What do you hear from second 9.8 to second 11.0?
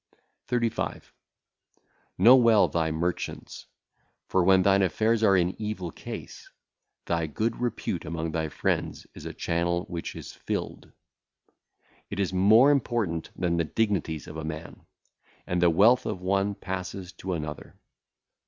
which is filled.